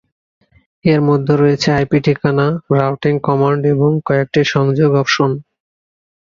[0.85, 2.45] এর মধ্যে রয়েছে আইপি ঠিকানা,
[2.71, 5.31] রাউটিং কমান্ড এবং কয়েকটি সংযোগ অপশন।